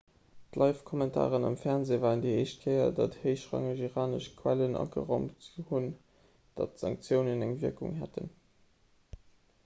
[0.53, 5.85] d'livekommentaren am fernsee waren déi éischt kéier datt héichrangeg iranesch quellen ageraumt hunn
[6.61, 8.33] datt d'sanktiounen eng wierkung hätten